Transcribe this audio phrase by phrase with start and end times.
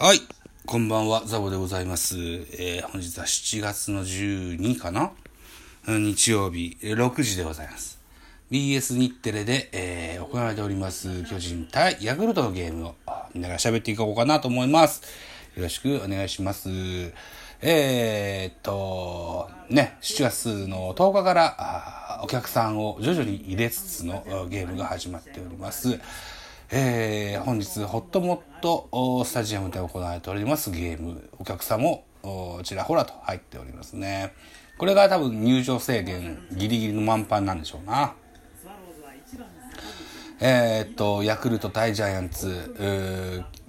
[0.00, 0.20] はい。
[0.64, 2.14] こんばんは、ザボでございます。
[2.16, 5.10] えー本日は7月の12かな？
[5.88, 7.98] 日曜日、6時でございます。
[8.48, 15.02] BS 日テレで、えー行われております、巨人対ヤクルトのゲームをあ見ながら喋っていこうかなと思います。
[15.56, 16.68] よろしくお願いします。
[17.60, 25.98] えーっと、ね、7月の10日から、お客さんを徐々に入れつつのゲームが始まっております。
[26.70, 32.04] えー本日、ホットモットスタジアムで行われておりますゲーム、お客さんも
[32.62, 34.34] ちらほらと入っておりますね。
[34.76, 38.14] これが多分入場制限ギリギリの満帆なんでしょうな。
[40.40, 42.74] えーっと、ヤクルト対ジャイアンツ、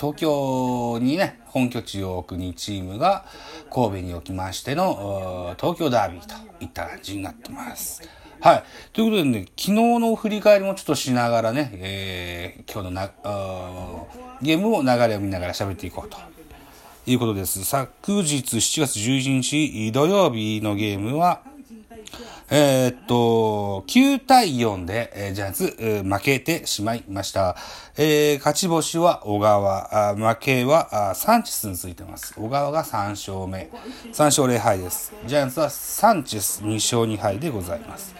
[0.00, 3.26] 東京にね、本拠地を置く2チームが
[3.70, 8.08] 神戸に置きましての、東京ダービーといった感じになってます。
[8.40, 8.62] はい。
[8.92, 16.18] ということでね、昨日の振り返りもちょっとしながらね、えー今日のな、あーゲームを流れを見ながら喋っていこうと。
[17.08, 17.64] いうことです。
[17.64, 17.88] 昨
[18.22, 21.40] 日7月11日土曜日のゲームは、
[22.48, 27.56] えーっと、9対4で、えージャイアンツ、負けてしまいました。
[27.96, 32.34] えー勝ち星は小川、あ負けはあサンチスについてます。
[32.34, 33.68] 小川が3勝目。
[34.12, 35.12] 3勝0敗です。
[35.26, 38.14] ジャイアンツはサンチス2勝2敗でございます。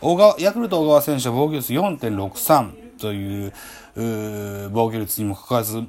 [0.00, 3.52] 小川、ヤクルト小川選手は防御率4.63という、
[3.94, 5.84] う防御率にもかかわらず、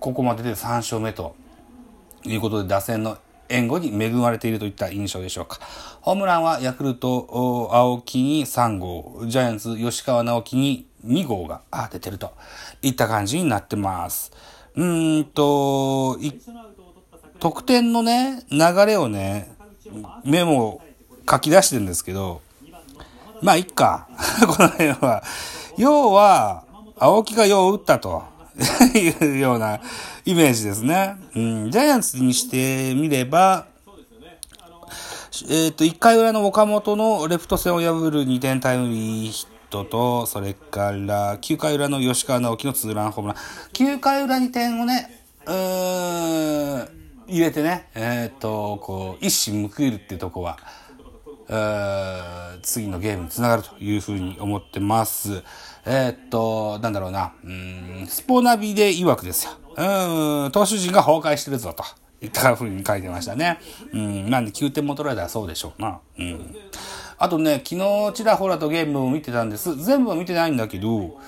[0.00, 1.36] ここまでで3勝目、と
[2.24, 3.16] いうことで打線の
[3.52, 5.60] 援護に恵まれているといった印象でしょうか。
[6.00, 12.32] ホームランはヤクルト、青木に3号、ジャイアンツ、吉川直樹に2号があ出てると
[12.80, 14.32] いった感じになってます。
[14.74, 16.18] うんと、
[17.38, 19.54] 得点のね、流れをね、
[20.24, 20.82] メモを
[21.30, 22.40] 書き出してるんですけど、
[23.42, 24.08] まあ、いっか。
[24.46, 25.22] この辺は。
[25.76, 26.64] 要は、
[26.98, 28.22] 青木がよう打ったと
[28.94, 29.80] いうような
[30.24, 31.16] イメージですね。
[31.34, 33.66] うん、ジャイアンツにしてみれば、
[35.48, 43.36] えっ、と、1回裏の岡本のレフト線を破る2点タイムリーヒットと、それから9回裏の吉川直樹のツーランホームラン。
[43.72, 46.88] 9回裏に点をね、うーん、
[47.26, 50.58] 入れてね、えっ、と、こう、一矢報いるっていうとこは、
[52.62, 55.42] 次のゲームにつながるというふうに思ってます。
[55.84, 59.52] えーっと、なんだろうな、うん、スポナビで曰くですよ。
[59.76, 61.84] うん、投手陣が崩壊してるぞと。
[62.22, 63.58] いったふうに書いてましたね。
[63.92, 65.98] うん、なんで9点も取られたらそうでしょうな。
[66.18, 66.56] うん。
[67.18, 69.74] あとね、昨日ちらほらとゲームを見てたんです。
[69.76, 71.18] 全部は見てないんだけど、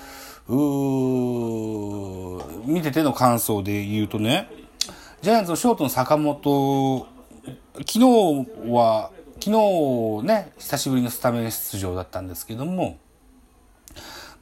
[0.47, 4.49] うー見てての感想で言うとね、
[5.21, 7.05] ジャイアンツのショートの坂本、
[7.79, 7.99] 昨日
[8.71, 9.11] は、
[9.43, 9.57] 昨日
[10.25, 12.99] ね、久しぶりのスタメン出場だったんですけども、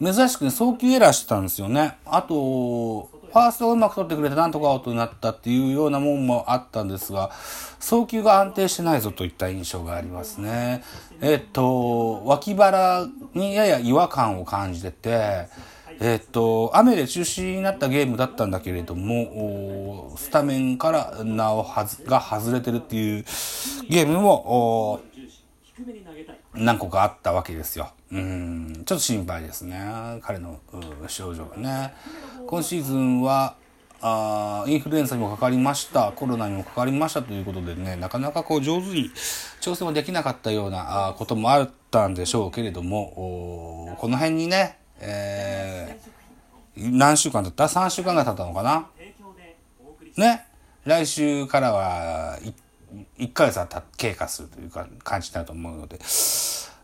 [0.04, 1.98] 珍しくね、送球エラーしてたんですよね。
[2.06, 7.32] あと、ファーストをうまく取ってくれてなんとかアウトになったっていうようなもんもあったんですが、
[7.80, 10.84] 送球が安定してないぞといった印象がありますね。
[11.20, 15.48] えっと、脇腹にやや違和感を感じてて、
[16.00, 23.26] えっと、雨で中止になったゲームだったんだけれども、スタメンから名をはずが外れてるっていう
[23.90, 25.00] ゲームも、
[26.56, 27.92] お何個かあったわけですよ。
[28.12, 29.80] うん、ちょっと心配ですね。
[30.22, 31.94] 彼のう症状がね。
[32.46, 33.56] 今シーズンは、
[34.02, 39.10] あーインフルエンザにもかかりました、コロナにもかかりましたということでね、なかなかこう上手に
[39.62, 43.02] 調整もできなかったようなこともあったんでしょうけれども、
[43.92, 46.14] おこの辺にね、えー
[46.76, 48.88] 何週間だった ?3 週間が経ったのかな？
[50.18, 50.46] ね、
[50.86, 52.54] 来週からはい
[53.18, 53.68] 1ヶ月は
[53.98, 56.00] 経過するというか感じになると思うので、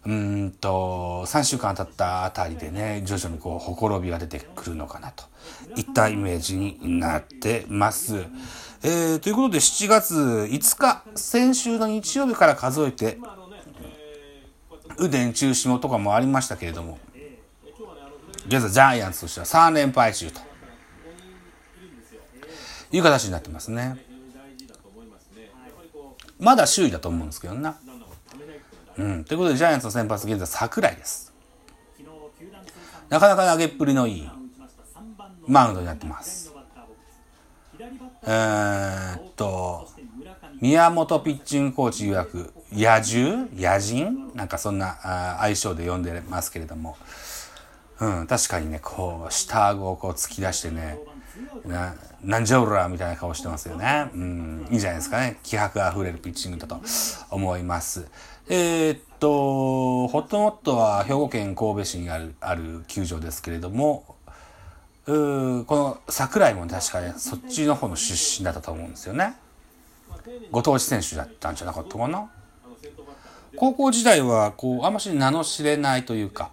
[0.06, 5.26] うんと、3週間経ったあたりでね、徐々にこう、ほころびが出てくるのかなと
[5.76, 8.26] いったイメージになってます。
[8.82, 13.18] えー、ということで7月5日、先週の日曜日から数えて、
[14.98, 16.98] 腕中止もとかもありましたけれども、
[18.48, 20.42] 現在ジャイアンツとしては3連敗中と
[22.92, 24.09] いう形になってますね。
[26.40, 27.76] まだ首位だと思うんですけどな。
[28.98, 29.24] うん。
[29.26, 31.34] ということで、ジャイアンツの先発、現在桜井です。
[33.10, 34.30] なかなか投げっぷりのいい
[35.48, 36.54] マウンドになってます。
[38.24, 39.90] えーっと、
[40.62, 43.48] 宮本ピッチングコーチ曰く、野獣？
[43.56, 44.32] 野人？
[44.36, 46.98] なんかそんなあー愛称で呼んでますけれども、
[48.00, 51.00] うん、確かにね、こう、下顎をこう突き出してね、
[51.66, 54.10] な、なんじゃおらみたいな顔してますよね。
[54.14, 55.40] うん、いいんじゃないですかね。
[55.44, 56.80] 気迫あふれるピッチングだと
[57.32, 58.08] 思います。
[58.50, 64.16] えーっと、ホットモットは兵庫県神戸市にある、ある球場ですけれども、
[65.06, 69.36] ううこの桜井も確かね、そっちの方の出身だったと思うんですよね。
[70.52, 72.30] ご当地選手だったんじゃなかったかな。
[73.56, 76.52] 高校時代は、こう、あんまし名の知れないというか、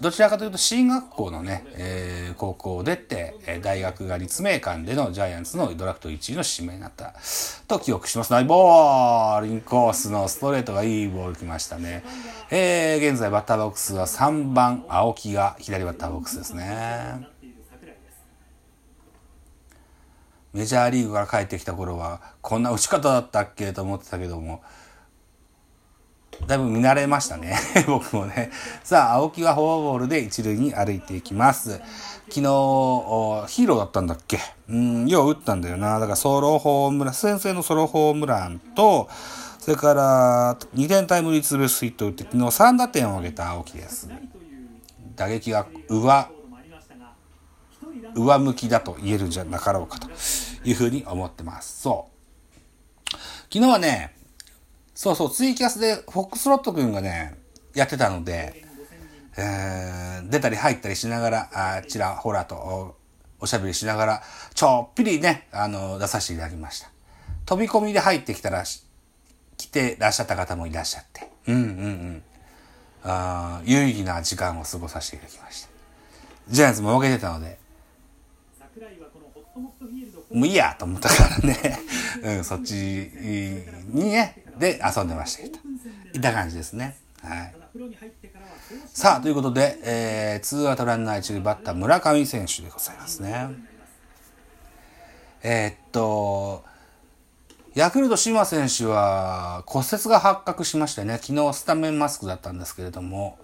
[0.00, 7.14] どちらかというと進学校のね、えー、高校を出て、え大学が立命館でのジャイアンツのドラフト1位の指名になった
[7.68, 8.32] と記憶します。
[8.32, 12.02] ナイボールインコースのストレートがいいボール来ましたね。
[12.50, 17.28] えー、現在バッターボックスは3番青木が左バッターボックスですね。
[20.52, 24.62] メジャーリーグから帰ってきた頃はこんな打ち方だったっけと思ってたけども、
[26.46, 27.56] だいぶ見慣れましたね。
[27.86, 28.50] 僕もね。
[28.82, 31.80] さあ、青木はフォアボールで一塁に歩いていきます。
[32.28, 34.38] 昨日、ヒーローだったんだっけ？
[34.68, 35.94] うん、よう打ったんだよな。
[35.98, 39.08] だからソロホームラン、先生のソロホームランと、
[39.58, 44.08] それから2点タイムリーツーベースヒット打って昨日3打点を挙げた青木です。
[45.16, 46.28] 打撃が上、
[48.14, 50.08] 上向きだと言えるんじゃなかろうかと
[50.64, 51.82] いうふうに思ってます。
[51.82, 52.08] そ
[53.12, 53.16] う。
[53.52, 54.14] 昨日はね、
[55.00, 57.34] そうそう、ツイキャスでフォックスロット君がね、
[57.74, 58.62] やってたので、
[59.38, 62.96] えー、出たり入ったりしながら、あちらほらと
[63.40, 66.90] おしゃべりしながら、ちょっぴりね、あの、出させていただきました。
[67.46, 68.62] 飛び込みで入ってきたら、
[69.56, 72.22] 来てらっしゃった方もいらっしゃって、うんうんうん。
[73.02, 75.68] あ有意義な時間を過ごさせていただきました。
[76.50, 77.58] ジャイアンツも負けてたので、
[80.30, 81.80] もういいやと思ったからね、
[82.22, 85.58] うん、そっちにね、で遊んでましたけど。
[86.14, 86.96] いった感じですね。
[87.22, 87.54] はい。
[88.86, 93.48] さあ、ということで、えー、ツーアウトランナー一塁バッター村上選手でございますね。
[95.42, 96.64] えー、っと、
[97.74, 103.38] ヤクルト島選手は骨折が発覚しましてね、昨日スタメンマスクだったんですけれども、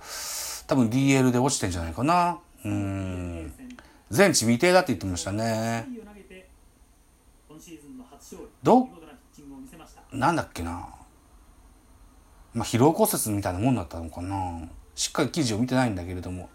[0.67, 2.39] 多分 DL で落ちてんじゃないかな。
[2.65, 3.53] うん。
[4.11, 5.87] 全治未定だって言ってましたね。
[8.63, 8.89] ど、
[10.13, 10.96] なんだっけな。
[12.57, 14.67] まあ、疲労骨折みたいなもんだったのかな。
[14.95, 16.49] しっかり記事を見てないんだけれども。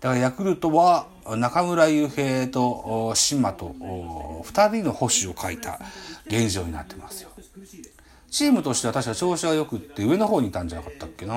[0.00, 5.78] だからヤクルトは中村悠平と島と2人の保守を書いた
[6.26, 7.30] 現状になってますよ。
[8.30, 11.34] チームとしては確か調子が良くって上の方にいたんじゃなかったっけな。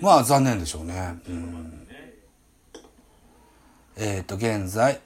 [0.00, 1.18] まあ残念でしょうね。
[1.28, 1.88] うん、
[3.96, 5.00] えっ、ー、と現在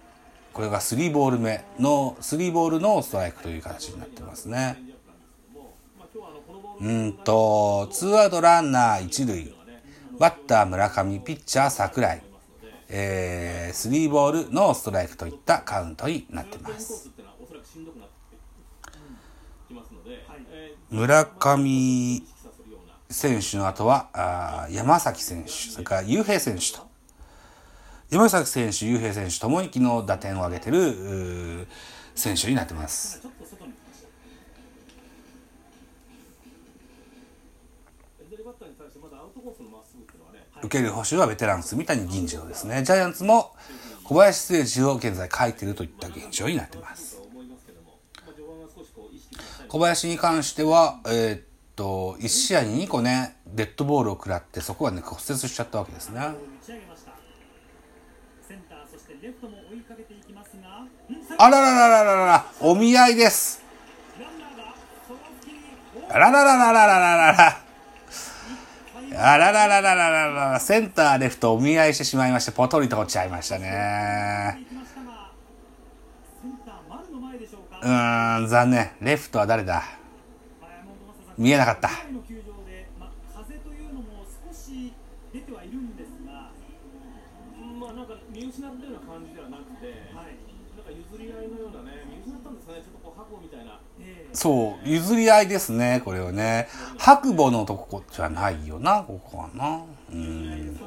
[0.52, 4.76] これが3ボール目の、3ボールのストライクという形になってますね。
[6.80, 9.54] うんと、ツーアウトランナー1塁、
[10.18, 12.22] バッター村上、ピッチャー桜井、
[12.88, 17.10] えー、3ボールのストライクといったカウントになってます。
[20.90, 22.22] 村上
[23.08, 26.91] 選手の後は、あ山崎選手、それから雄平選手と、
[28.12, 31.66] 山崎選手、雄平選手ともに昨日打点を挙げてる
[32.14, 33.26] 選手になってます。
[40.62, 42.82] 受ける捕手はベテランス三谷銀次郎ですね。
[42.82, 43.56] ジャイアンツも
[44.04, 47.22] 小林選手を現在書いているといった現状になってます。
[49.68, 51.40] 小林に関しては、えー、っ
[51.76, 56.20] と、1試合に2個ね、デッドボールを食らって、そこはね、骨折しちゃったわけですね。
[61.38, 63.62] あららららららお見合いです。
[66.08, 67.62] あららららららららら。
[69.14, 74.58] あらららららららセンター、レフトお見合いしてしまいまして、ポトリと落ちちゃいましたね。
[77.82, 78.90] うーん、残念。
[79.00, 79.82] レフトは誰だ
[81.36, 81.90] 見えなかった。
[94.32, 96.68] そう、譲り合いですね、これはね。
[96.98, 99.82] 白母のとこじゃないよな、ここはな。
[100.10, 100.80] うん。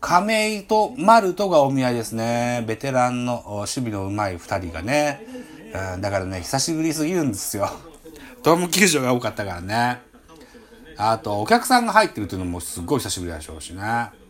[0.00, 2.64] 亀井と丸とがお見合いですね。
[2.66, 5.24] ベテランの守備のうまい二人がね。
[5.94, 7.70] うん、だからね、久しぶりすぎるんですよ。
[8.42, 10.00] ドーム球場が多かったからね。
[10.96, 14.21] あと、お客さんが入ってるっていうのもすっごい久しぶりでしょうしね。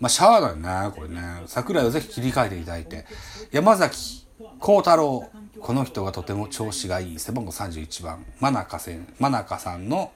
[0.00, 1.42] まあ、シャワーだよね、これね。
[1.46, 3.04] 桜井をぜひ切り替えていただいて。
[3.52, 4.26] 山崎
[4.58, 5.30] 幸太郎。
[5.60, 10.10] この人がとても調子がいい背番号31番真中せん真中さんの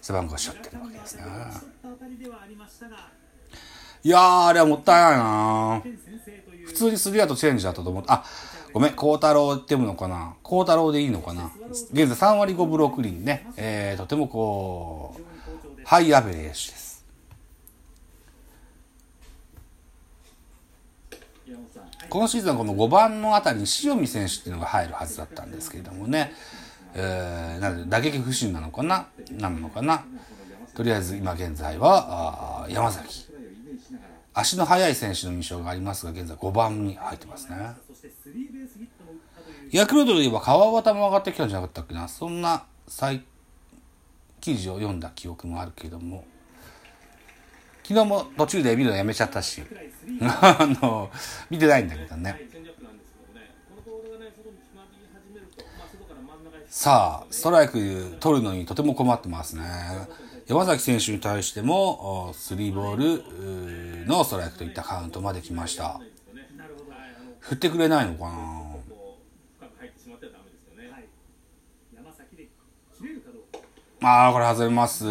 [0.00, 1.22] 背番号をしょってるわけですね
[4.02, 5.82] いやーあれはもったいないな
[6.66, 8.24] 普通にスリアウトチェンジだったと思ってあ
[8.72, 11.52] ごめん孝太郎って読むのかな孝太郎でいいのかな
[11.92, 16.89] 現在3割5分6厘ね、えー、とてもこうハイアベレージです。
[22.10, 26.32] 今シーズンこの5番のあたりに塩見選手っていうのが入るはずだったんですけれどもね、
[26.94, 29.06] えー、なので打撃不振なのかな？
[29.30, 30.04] なのかな？
[30.74, 33.26] とりあえず今現在は山崎。
[34.34, 37.56] 足の速い選手の印象がありますが現在5番に入ってますね。
[39.70, 42.08] ヤクルトで言えば川端も上がってきたんじゃなかったっけな？
[42.08, 42.64] そんな
[44.40, 46.24] 記事を読んだ記憶もあるけども。
[47.82, 49.62] 昨日も途中で見るのやめちゃったし。
[50.22, 51.10] あの
[51.48, 52.48] 見てないんだけどね。
[56.68, 59.62] さあストライク取るのにとても困ってますね。
[60.46, 66.00] 山崎選手に対してもスリーボールのストライクといったカウントまで来ました。
[67.40, 68.66] 振ってくれないのかな？
[74.02, 75.04] ああこれ外れます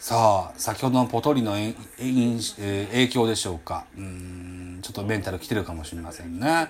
[0.00, 1.52] さあ先ほどのポトリの
[1.98, 3.84] 影響でしょうか。
[3.98, 6.68] うんちょっとメンタル来てるかもしれませんね。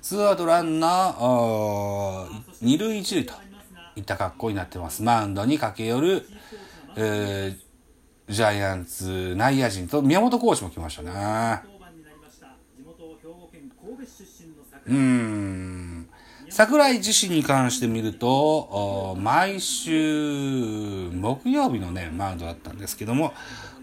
[0.00, 2.26] ツーアウトランナー
[2.62, 3.34] 二塁一塁と
[3.96, 5.02] いった格好になってます。
[5.02, 6.26] マウンドに駆け寄る、
[6.96, 11.10] えー、ジャイアンツ内野陣と宮本コーチも来ましたね。
[14.88, 15.89] うん
[16.50, 23.32] 桜井自身に関して見ると、毎週木曜日のね、マウンドだったんですけども、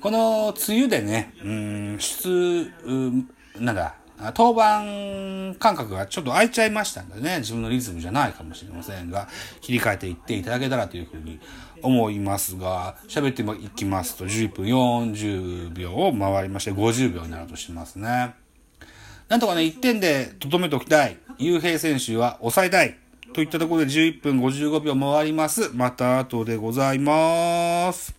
[0.01, 2.69] この梅雨でね、うん、出、
[3.59, 3.95] なんだ、
[4.35, 9.29] 登板感覚がちょっと空いちゃいましたんでね、自分のリズムじゃないかもしれませんが、
[9.61, 11.39] 切り替えていっていただけたらというふうに
[11.81, 18.35] 思いますが、喋っていきますと11分40秒を回りまして50秒になるとしますね。
[19.29, 21.17] なんとかね、1点で留めておきたい。
[21.39, 22.97] 雄平選手は抑えたい。
[23.33, 25.69] といったところで11分55秒回ります。
[25.73, 28.16] また後でございます。